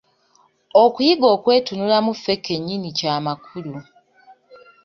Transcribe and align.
Okuyiga 0.83 1.27
okwetunulamu 1.35 2.11
ffe 2.17 2.33
ke 2.43 2.53
nnyini 2.59 2.89
kya 2.97 3.15
makulu. 3.25 3.75